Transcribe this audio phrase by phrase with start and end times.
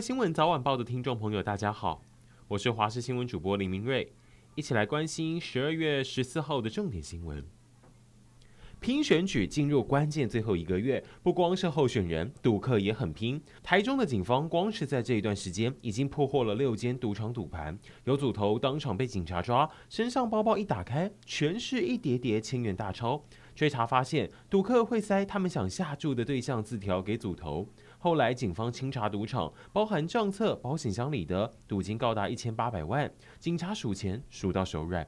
[0.00, 2.00] 新闻早晚报的听众朋友，大家好，
[2.46, 4.12] 我是华视新闻主播林明瑞，
[4.54, 7.44] 一起来关心十二月十四号的重点新闻。
[8.78, 13.42] 拼选举进入关键最后一个月，不光是候选人，赌客也很拼。
[13.60, 23.20] 台中的警方光是在这一段时间，已经破获了六间赌场赌盘，有组头当场被警察抓，身上包包一打开，全是一叠叠千元大钞。
[23.58, 27.66] 追查发现，赌客会塞他们想下注的对象字条给组头。
[27.98, 35.04] 后来警方清查赌场，包含账册、保险箱里的赌金高达一千八百万，警察数钱数到手软。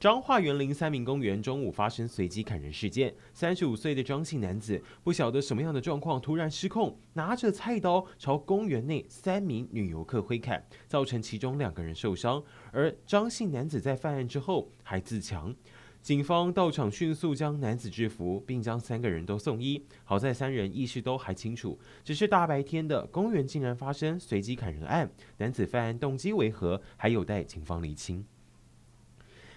[0.00, 12.42] 彰化园林三民公园中午发生随机砍人事件，三十五岁的张姓男子不晓得什么样的状况，突然失控，拿着菜刀朝公园内三名女游客挥砍，造成其中两个人受伤。
[12.72, 15.54] 而张姓男子在犯案之后还自强，
[16.02, 19.86] 警方到场迅速将男子制服，并将三个人都送医。
[20.02, 28.26] 好在三人意识都还清楚，只是大白天的公园竟然发生随机砍人案，男子犯案动机为何，还有待警方厘清。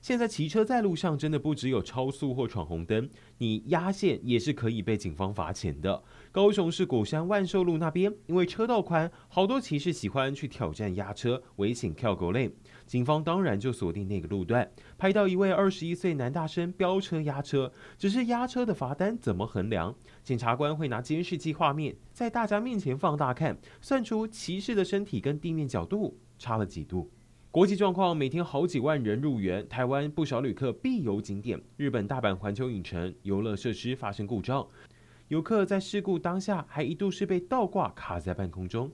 [0.00, 6.02] 现在骑车在路上真的不只有超速或闯红灯，你压线也是可以被警方罚钱的。
[6.32, 12.50] 高雄市果山万寿路那边，因为车道宽，好多骑士喜欢去挑战压车，危险跳沟类。
[12.86, 19.94] 警方当然就锁定那个路段，拍到一位二十一岁男大生飙车压车，只是压车的罚单怎么衡量？
[20.24, 27.10] 检察官会拿监视器画面在大家面前放大看，算出骑士的身体跟地面角度差了几度。
[27.52, 29.68] 国际状况，每天好几万人入园。
[29.68, 34.64] 台湾不少旅客必游景点，日本大阪环球影城游乐设施发生故障，
[35.26, 38.88] 游客在事故当下还一度是被倒挂卡在半空中。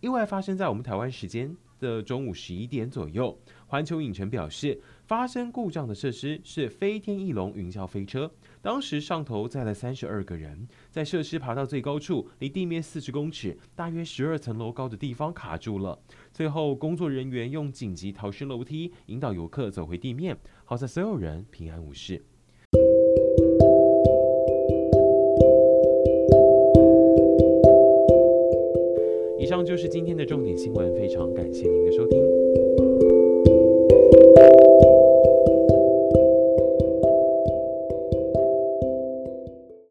[0.00, 3.38] 意外发生在我们台湾时间的中午十一点左右。
[3.66, 8.30] 环球影城表示，发生故障的设施是飞天翼龙云霄飞车。
[8.62, 15.98] 当时上头载了三十二个人，在设施爬到最高处，离地面四十公尺，大约十二层楼高的地方卡住了。
[16.32, 22.24] 最后，工作人员用紧急逃生楼梯引导游客走回地面，好在所有人平安无事。
[29.74, 32.83] 就是今天的重点新闻非常感谢您的收听。